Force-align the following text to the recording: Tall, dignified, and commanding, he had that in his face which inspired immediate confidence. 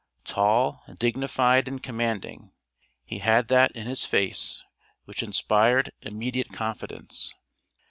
Tall, 0.25 0.81
dignified, 0.97 1.67
and 1.67 1.83
commanding, 1.83 2.53
he 3.05 3.19
had 3.19 3.49
that 3.49 3.69
in 3.73 3.85
his 3.85 4.03
face 4.03 4.63
which 5.05 5.21
inspired 5.21 5.91
immediate 6.01 6.51
confidence. 6.51 7.35